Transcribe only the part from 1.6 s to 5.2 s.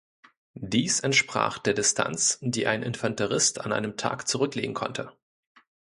Distanz die ein Infanterist an einem Tag zurücklegen konnte.